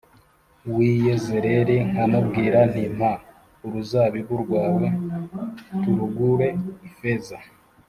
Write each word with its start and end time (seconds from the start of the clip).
w’i 0.73 0.91
Yezerēli 1.05 1.75
nkamubwira 1.89 2.59
nti 2.69 2.83
‘Mpa 2.97 3.11
uruzabibu 3.65 4.33
rwawe 4.43 4.87
turugure 5.81 6.49
ifeza 6.87 7.37